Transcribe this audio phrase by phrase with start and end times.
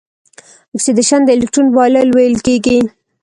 [0.75, 2.77] اکسیدیشن د الکترون بایلل ویل کیږي.